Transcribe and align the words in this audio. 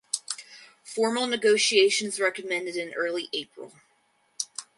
Formal 0.83 1.27
negotiations 1.27 2.19
recommenced 2.19 2.75
in 2.75 2.91
early 2.95 3.29
April. 3.33 3.71